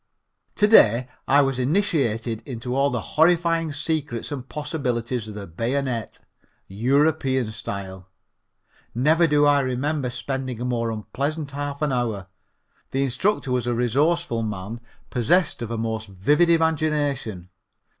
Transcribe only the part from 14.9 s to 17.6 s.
possessed of a most vivid imagination.